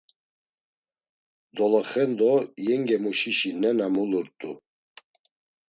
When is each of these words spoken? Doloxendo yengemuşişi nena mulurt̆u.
Doloxendo 1.55 2.31
yengemuşişi 2.65 3.51
nena 3.61 3.87
mulurt̆u. 3.93 4.51